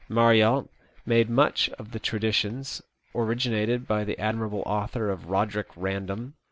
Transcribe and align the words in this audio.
Marryalt 0.09 0.67
made 1.05 1.29
much 1.29 1.69
of 1.77 1.91
the 1.91 1.99
traditions 1.99 2.81
originated 3.13 3.85
by 3.87 4.03
the 4.03 4.17
admirable 4.17 4.63
author 4.65 5.11
of 5.11 5.25
'^Boderick 5.27 5.75
Bandom." 5.79 6.33